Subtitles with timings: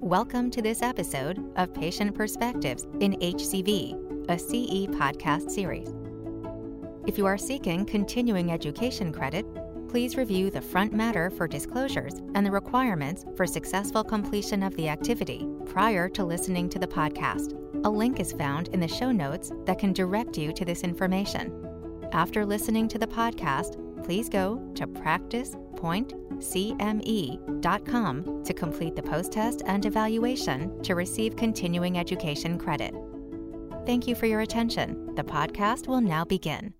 [0.00, 5.92] Welcome to this episode of Patient Perspectives in HCV, a CE podcast series.
[7.08, 9.44] If you are seeking continuing education credit,
[9.88, 14.88] please review the front matter for disclosures and the requirements for successful completion of the
[14.88, 17.58] activity prior to listening to the podcast.
[17.84, 21.52] A link is found in the show notes that can direct you to this information.
[22.12, 24.86] After listening to the podcast, please go to
[26.38, 32.94] practicepointcme.com to complete the post test and evaluation to receive continuing education credit.
[33.84, 35.14] Thank you for your attention.
[35.14, 36.72] The podcast will now begin.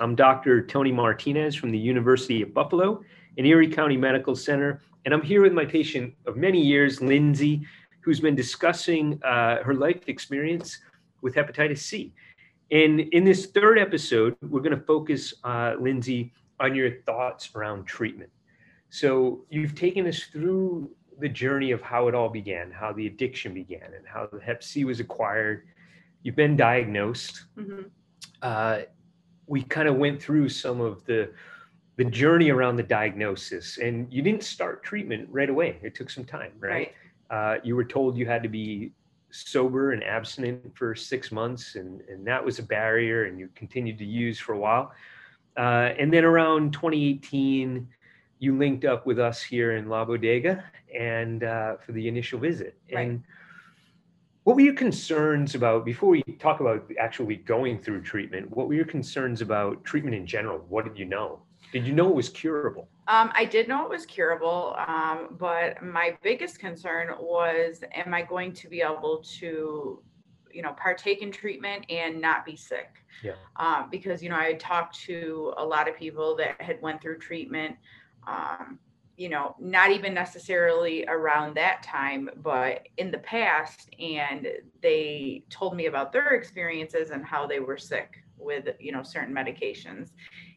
[0.00, 0.64] I'm Dr.
[0.66, 3.00] Tony Martinez from the University of Buffalo
[3.38, 7.64] and Erie County Medical Center, and I'm here with my patient of many years, Lindsay,
[8.00, 10.78] who's been discussing uh, her life experience
[11.22, 12.12] with hepatitis C.
[12.70, 17.86] And in this third episode, we're going to focus, uh, Lindsay, on your thoughts around
[17.86, 18.30] treatment.
[18.90, 23.54] So you've taken us through the journey of how it all began, how the addiction
[23.54, 25.66] began, and how the Hep C was acquired.
[26.22, 27.44] You've been diagnosed.
[27.56, 27.82] Mm-hmm.
[28.40, 28.80] Uh,
[29.46, 31.30] we kind of went through some of the
[31.96, 35.80] the journey around the diagnosis, and you didn't start treatment right away.
[35.82, 36.70] It took some time, right?
[36.70, 36.94] right.
[37.28, 38.92] Uh, you were told you had to be
[39.30, 43.98] sober and abstinent for six months, and and that was a barrier, and you continued
[43.98, 44.92] to use for a while.
[45.56, 47.88] Uh, and then around 2018,
[48.38, 50.64] you linked up with us here in La Bodega
[50.96, 52.78] and uh, for the initial visit.
[52.92, 53.08] Right.
[53.08, 53.24] And
[54.44, 58.50] what were your concerns about before we talk about actually going through treatment?
[58.56, 60.64] What were your concerns about treatment in general?
[60.68, 61.42] What did you know?
[61.72, 62.88] Did you know it was curable?
[63.08, 68.22] Um, I did know it was curable, um, but my biggest concern was, am I
[68.22, 70.02] going to be able to
[70.50, 74.46] you know partake in treatment and not be sick yeah um, because you know i
[74.46, 77.76] had talked to a lot of people that had went through treatment
[78.28, 78.78] um,
[79.16, 84.46] you know not even necessarily around that time but in the past and
[84.82, 89.34] they told me about their experiences and how they were sick with you know certain
[89.34, 90.10] medications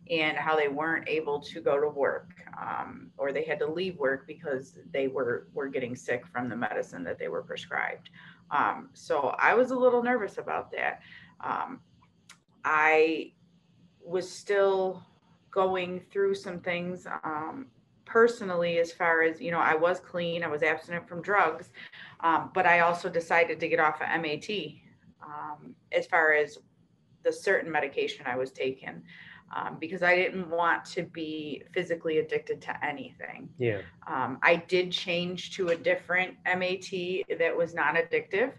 [0.10, 2.30] and how they weren't able to go to work
[2.62, 6.56] um, or they had to leave work because they were were getting sick from the
[6.56, 8.10] medicine that they were prescribed
[8.52, 11.02] um, so I was a little nervous about that.
[11.40, 11.80] Um,
[12.64, 13.32] I
[14.04, 15.04] was still
[15.52, 17.68] going through some things um,
[18.06, 21.70] personally, as far as, you know, I was clean, I was abstinent from drugs,
[22.22, 24.50] um, but I also decided to get off of MAT
[25.24, 26.58] um, as far as
[27.24, 29.04] the certain medication I was taking
[29.56, 33.50] um, because I didn't want to be physically addicted to anything.
[33.58, 33.82] Yeah.
[34.08, 36.92] Um, I did change to a different MAT
[37.38, 38.54] that was non addictive.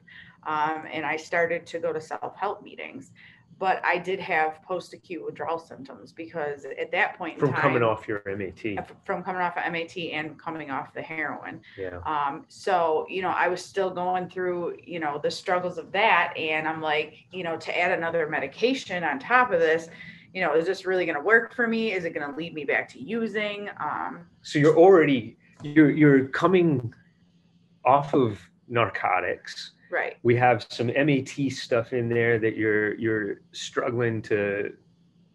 [0.44, 3.12] Um, and I started to go to self help meetings.
[3.62, 7.84] But I did have post acute withdrawal symptoms because at that point from time, coming
[7.84, 8.60] off your MAT,
[9.04, 11.60] from coming off of MAT and coming off the heroin.
[11.78, 12.00] Yeah.
[12.04, 16.34] Um, so, you know, I was still going through, you know, the struggles of that.
[16.36, 19.86] And I'm like, you know, to add another medication on top of this,
[20.34, 21.92] you know, is this really going to work for me?
[21.92, 23.68] Is it going to lead me back to using?
[23.78, 26.92] Um, so you're already you're you're coming
[27.84, 29.74] off of narcotics.
[29.92, 30.16] Right.
[30.22, 34.72] We have some MAT stuff in there that you're you're struggling to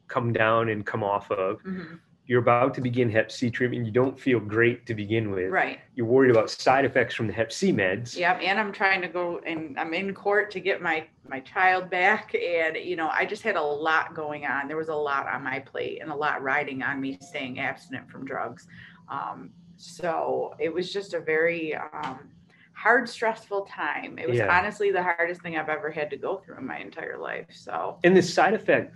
[0.08, 1.62] come down and come off of.
[1.62, 1.98] Mm-hmm.
[2.26, 3.86] You're about to begin hep c treatment.
[3.86, 5.52] You don't feel great to begin with.
[5.52, 5.80] Right.
[5.94, 8.18] You're worried about side effects from the hep c meds.
[8.18, 11.92] Yep and i'm trying to go and i'm in court to get my my child
[11.92, 12.34] back.
[12.34, 14.68] And you know i just had a lot going on.
[14.68, 18.10] There was a lot on my plate and a lot riding on me staying abstinent
[18.10, 18.68] from drugs.
[19.08, 22.32] Um, so it was just a very um,
[22.78, 24.56] hard stressful time it was yeah.
[24.56, 27.98] honestly the hardest thing i've ever had to go through in my entire life so
[28.04, 28.94] and the side effect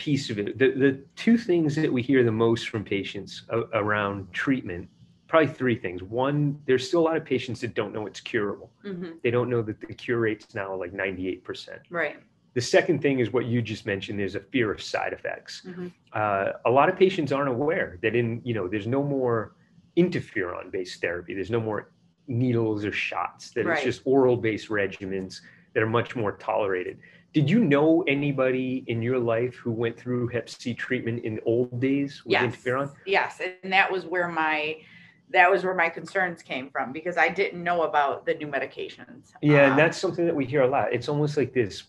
[0.00, 0.58] piece of it.
[0.58, 3.42] The, the two things that we hear the most from patients
[3.74, 4.88] around treatment,
[5.28, 6.02] probably three things.
[6.02, 8.70] One, there's still a lot of patients that don't know it's curable.
[8.82, 9.10] Mm-hmm.
[9.22, 11.80] They don't know that the cure rate's now like 98%.
[11.90, 12.16] Right.
[12.54, 14.18] The second thing is what you just mentioned.
[14.18, 15.62] There's a fear of side effects.
[15.66, 15.88] Mm-hmm.
[16.14, 19.54] Uh, a lot of patients aren't aware that in, you know, there's no more
[19.98, 21.34] interferon based therapy.
[21.34, 21.90] There's no more
[22.26, 23.76] needles or shots, that right.
[23.76, 25.40] it's just oral based regimens
[25.74, 26.98] that are much more tolerated
[27.32, 31.42] did you know anybody in your life who went through hep c treatment in the
[31.42, 32.54] old days with yes.
[32.54, 34.76] interferon yes and that was where my
[35.30, 39.32] that was where my concerns came from because i didn't know about the new medications
[39.42, 41.84] yeah um, and that's something that we hear a lot it's almost like this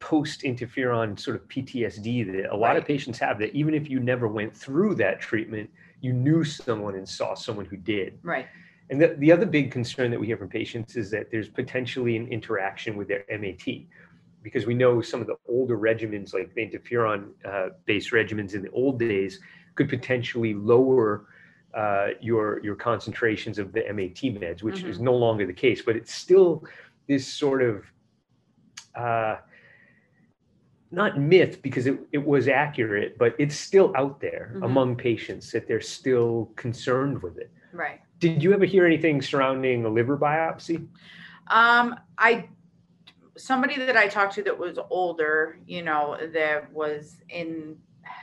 [0.00, 2.76] post interferon sort of ptsd that a lot right.
[2.76, 5.68] of patients have that even if you never went through that treatment
[6.00, 8.46] you knew someone and saw someone who did right
[8.90, 12.16] and the, the other big concern that we hear from patients is that there's potentially
[12.16, 13.66] an interaction with their mat
[14.42, 18.62] because we know some of the older regimens, like the interferon uh, based regimens in
[18.62, 19.40] the old days,
[19.74, 21.26] could potentially lower
[21.74, 24.90] uh, your your concentrations of the MAT meds, which mm-hmm.
[24.90, 26.62] is no longer the case, but it's still
[27.08, 27.84] this sort of
[28.94, 29.36] uh,
[30.90, 34.62] not myth because it, it was accurate, but it's still out there mm-hmm.
[34.62, 37.50] among patients that they're still concerned with it.
[37.72, 38.00] Right.
[38.18, 40.86] Did you ever hear anything surrounding a liver biopsy?
[41.48, 42.48] Um, I
[43.36, 47.76] somebody that I talked to that was older, you know, that was in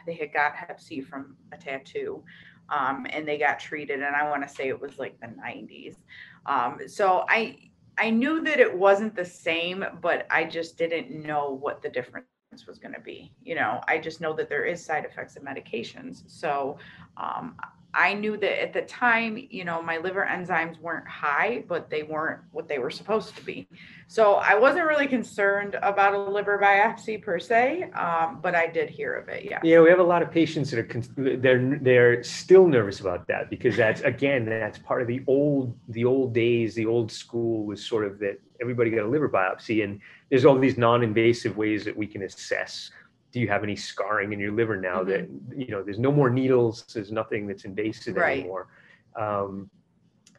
[0.06, 2.24] they had got Hep C from a tattoo.
[2.70, 5.98] Um, and they got treated, and I want to say it was like the 90s.
[6.46, 7.58] Um, so I
[7.98, 12.28] I knew that it wasn't the same, but I just didn't know what the difference
[12.68, 13.32] was going to be.
[13.44, 16.24] You know, I just know that there is side effects of medications.
[16.28, 16.78] So
[17.18, 17.56] um,
[17.94, 22.04] I knew that at the time, you know, my liver enzymes weren't high, but they
[22.04, 23.68] weren't what they were supposed to be.
[24.08, 28.90] So I wasn't really concerned about a liver biopsy per se, um, but I did
[28.90, 29.46] hear of it.
[29.46, 29.60] Yeah.
[29.64, 33.50] Yeah, we have a lot of patients that are they're they're still nervous about that
[33.50, 36.76] because that's again that's part of the old the old days.
[36.76, 40.00] The old school was sort of that everybody got a liver biopsy, and
[40.30, 42.92] there's all these non-invasive ways that we can assess
[43.32, 45.10] do you have any scarring in your liver now mm-hmm.
[45.10, 48.40] that you know there's no more needles there's nothing that's invasive right.
[48.40, 48.68] anymore
[49.16, 49.70] um,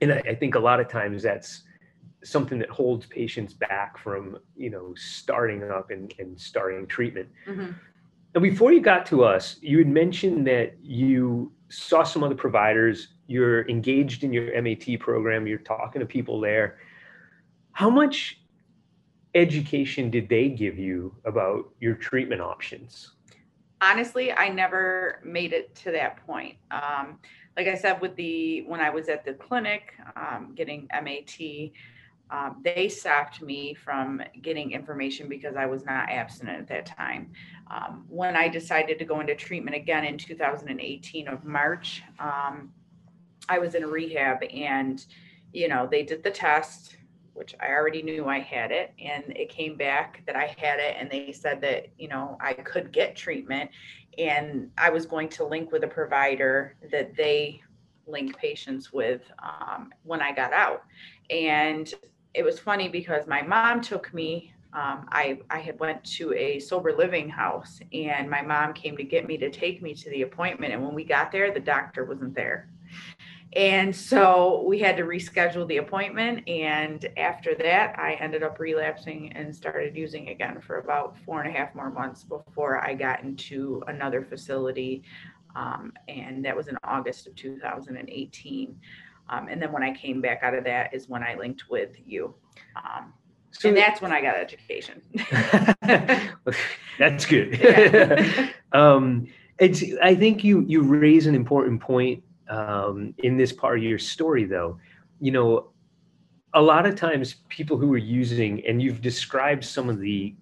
[0.00, 1.62] and I, I, think a lot of times that's
[2.24, 7.72] something that holds patients back from you know starting up and, and starting treatment mm-hmm.
[8.34, 13.08] and before you got to us you had mentioned that you saw some other providers
[13.26, 16.78] you're engaged in your mat program you're talking to people there
[17.82, 18.38] how much
[19.34, 23.14] education did they give you about your treatment options?
[23.80, 26.54] Honestly, I never made it to that point.
[26.70, 27.18] Um,
[27.56, 31.72] like I said, with the when I was at the clinic um, getting MAT,
[32.30, 37.32] um, they stopped me from getting information because I was not abstinent at that time.
[37.68, 42.70] Um, when I decided to go into treatment again in 2018 of March, um,
[43.48, 45.04] I was in rehab and,
[45.52, 46.96] you know, they did the test
[47.34, 50.96] which I already knew I had it, and it came back that I had it,
[50.98, 53.70] and they said that you know I could get treatment,
[54.18, 57.62] and I was going to link with a provider that they
[58.06, 60.84] link patients with um, when I got out,
[61.30, 61.92] and
[62.34, 64.52] it was funny because my mom took me.
[64.74, 69.04] Um, I I had went to a sober living house, and my mom came to
[69.04, 72.04] get me to take me to the appointment, and when we got there, the doctor
[72.04, 72.68] wasn't there
[73.54, 76.48] and so we had to reschedule the appointment.
[76.48, 81.54] And after that, I ended up relapsing and started using again for about four and
[81.54, 85.02] a half more months before I got into another facility.
[85.54, 88.80] Um, and that was in August of 2018.
[89.28, 91.96] Um, and then when I came back out of that is when I linked with
[92.06, 92.34] you.
[92.76, 93.12] Um,
[93.50, 95.02] so and that's when I got education.
[96.98, 98.50] that's good.
[98.72, 99.26] um,
[99.58, 103.98] it's, I think you you raise an important point um, in this part of your
[103.98, 104.78] story, though,
[105.20, 105.70] you know,
[106.54, 110.34] a lot of times people who are using, and you've described some of the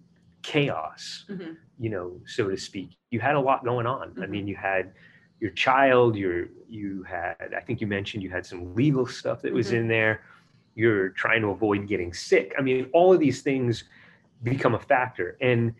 [0.42, 1.52] chaos, mm-hmm.
[1.78, 2.90] you know, so to speak.
[3.10, 4.10] You had a lot going on.
[4.10, 4.22] Mm-hmm.
[4.22, 4.92] I mean, you had
[5.38, 9.52] your child, your you had, I think you mentioned you had some legal stuff that
[9.52, 9.76] was mm-hmm.
[9.76, 10.22] in there.
[10.74, 12.54] You're trying to avoid getting sick.
[12.58, 13.84] I mean, all of these things
[14.42, 15.36] become a factor.
[15.40, 15.74] And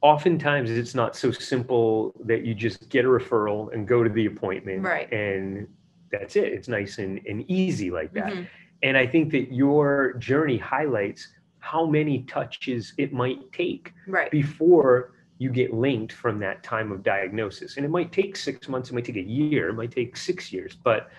[0.00, 4.26] oftentimes it's not so simple that you just get a referral and go to the
[4.26, 5.10] appointment right.
[5.12, 5.66] and
[6.10, 8.42] that's it it's nice and, and easy like that mm-hmm.
[8.82, 11.28] and i think that your journey highlights
[11.58, 14.30] how many touches it might take right.
[14.30, 18.90] before you get linked from that time of diagnosis and it might take six months
[18.90, 21.10] it might take a year it might take six years but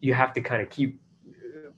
[0.00, 1.00] you have to kind of keep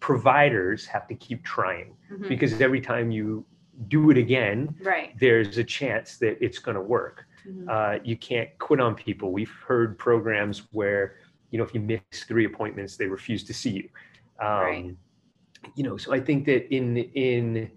[0.00, 2.26] providers have to keep trying mm-hmm.
[2.28, 3.44] because every time you
[3.88, 5.18] do it again, right.
[5.18, 7.24] there's a chance that it's going to work.
[7.46, 7.68] Mm-hmm.
[7.68, 9.32] Uh, you can't quit on people.
[9.32, 11.16] We've heard programs where,
[11.50, 13.88] you know, if you miss three appointments, they refuse to see you.
[14.40, 14.96] Um, right.
[15.74, 17.70] You know, so I think that in in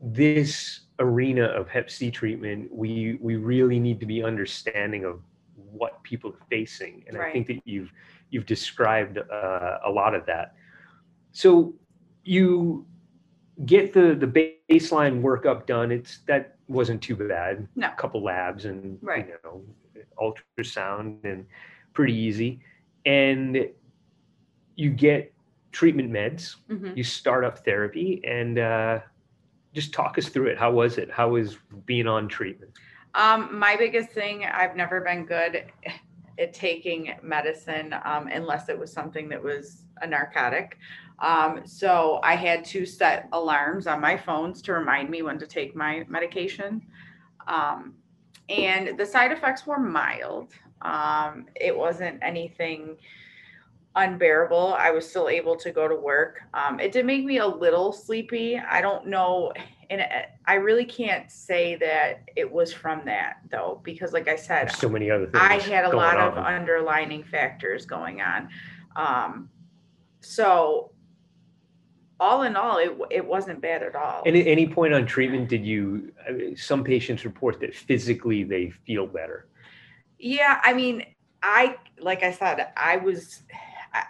[0.00, 5.20] this arena of Hep C treatment, we we really need to be understanding of
[5.54, 7.28] what people are facing, and right.
[7.28, 7.92] I think that you've
[8.30, 10.54] you've described uh, a lot of that.
[11.32, 11.74] So
[12.24, 12.86] you
[13.66, 15.90] get the the baseline workup done.
[15.90, 17.66] It's that wasn't too bad.
[17.76, 17.88] No.
[17.88, 19.26] A couple labs and right.
[19.26, 19.62] you know
[20.20, 21.46] ultrasound and
[21.92, 22.60] pretty easy.
[23.06, 23.68] And
[24.76, 25.32] you get
[25.72, 26.56] treatment meds.
[26.70, 26.96] Mm-hmm.
[26.96, 29.00] You start up therapy and uh,
[29.74, 30.58] just talk us through it.
[30.58, 31.10] How was it?
[31.10, 32.72] How was being on treatment?
[33.14, 35.64] Um, my biggest thing, I've never been good
[36.38, 40.78] at taking medicine um, unless it was something that was a narcotic.
[41.20, 45.46] Um, so I had to set alarms on my phones to remind me when to
[45.46, 46.82] take my medication.
[47.46, 47.94] Um,
[48.48, 50.52] and the side effects were mild.
[50.82, 52.96] Um, it wasn't anything
[53.96, 54.74] unbearable.
[54.78, 56.40] I was still able to go to work.
[56.54, 58.56] Um, it did make me a little sleepy.
[58.56, 59.52] I don't know.
[59.90, 60.02] And
[60.46, 64.88] I really can't say that it was from that though, because like I said, so
[64.88, 65.38] many other things.
[65.42, 66.28] I had a lot on.
[66.28, 68.48] of underlining factors going on.
[68.94, 69.48] Um,
[70.20, 70.92] so
[72.20, 74.22] all in all, it, it wasn't bad at all.
[74.26, 76.12] And at any point on treatment, did you,
[76.56, 79.46] some patients report that physically they feel better?
[80.18, 81.04] Yeah, I mean,
[81.42, 83.42] I, like I said, I was,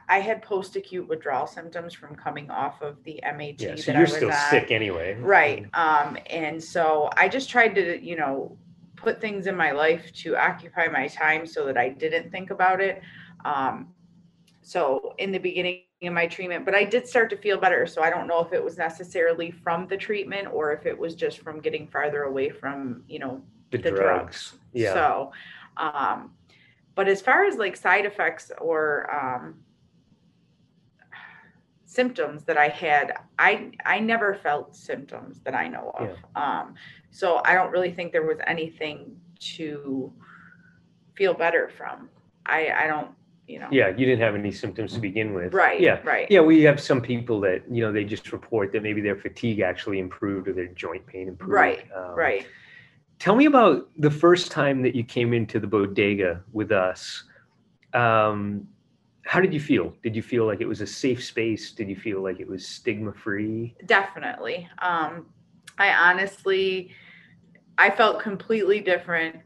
[0.09, 3.61] I had post acute withdrawal symptoms from coming off of the MAT.
[3.61, 5.17] Yeah, so you're still sick anyway.
[5.21, 5.67] Right.
[5.75, 8.57] Um, and so I just tried to, you know,
[8.97, 12.81] put things in my life to occupy my time so that I didn't think about
[12.81, 13.01] it.
[13.45, 13.89] Um,
[14.69, 17.87] so in the beginning of my treatment, but I did start to feel better.
[17.87, 21.15] So I don't know if it was necessarily from the treatment or if it was
[21.15, 24.01] just from getting farther away from, you know, the, the drugs.
[24.51, 24.55] drugs.
[24.75, 24.93] Yeah.
[24.93, 25.33] So,
[25.79, 26.33] um,
[26.95, 29.55] but as far as like side effects or um,
[31.87, 36.11] symptoms that I had, I I never felt symptoms that I know of.
[36.11, 36.61] Yeah.
[36.61, 36.75] Um,
[37.11, 39.17] so I don't really think there was anything
[39.57, 40.13] to
[41.15, 42.11] feel better from.
[42.45, 43.13] I I don't
[43.49, 43.69] you know.
[43.73, 45.55] Yeah, you didn't have any symptoms to begin with.
[45.55, 45.81] Right.
[45.81, 46.01] Yeah.
[46.05, 46.31] Right.
[46.31, 49.61] Yeah, we have some people that you know they just report that maybe their fatigue
[49.61, 51.53] actually improved or their joint pain improved.
[51.53, 51.89] Right.
[51.97, 52.47] Um, right.
[53.19, 57.25] Tell me about the first time that you came into the bodega with us.
[57.93, 58.69] Um,
[59.25, 59.93] how did you feel?
[60.03, 61.73] Did you feel like it was a safe space?
[61.73, 63.75] Did you feel like it was stigma free?
[63.87, 64.69] Definitely.
[64.79, 65.27] Um,
[65.79, 66.93] I honestly,
[67.77, 69.37] I felt completely different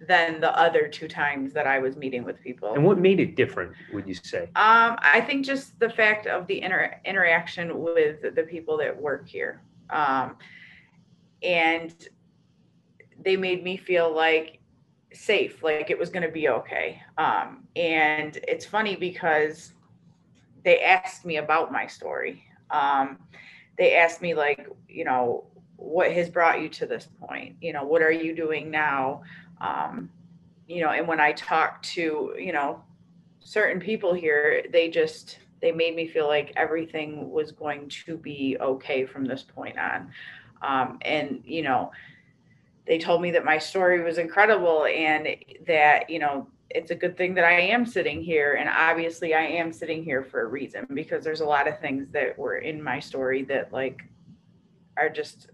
[0.00, 2.72] than the other two times that I was meeting with people.
[2.74, 4.44] And what made it different, would you say?
[4.56, 9.28] Um, I think just the fact of the inter- interaction with the people that work
[9.28, 9.62] here.
[9.90, 10.36] Um,
[11.42, 11.94] and
[13.22, 14.60] they made me feel like
[15.12, 17.02] safe, like it was going to be okay.
[17.18, 19.72] Um, and it's funny because
[20.64, 22.44] they asked me about my story.
[22.70, 23.18] Um,
[23.76, 25.44] they asked me, like, you know,
[25.76, 27.56] what has brought you to this point?
[27.60, 29.22] You know, what are you doing now?
[29.60, 30.10] Um,
[30.66, 32.82] you know, and when I talked to, you know,
[33.40, 38.56] certain people here, they just, they made me feel like everything was going to be
[38.60, 40.10] okay from this point on.
[40.62, 41.90] Um, and, you know,
[42.86, 45.28] they told me that my story was incredible and
[45.66, 48.54] that, you know, it's a good thing that I am sitting here.
[48.54, 52.08] And obviously, I am sitting here for a reason because there's a lot of things
[52.12, 54.02] that were in my story that, like,
[54.96, 55.50] are just,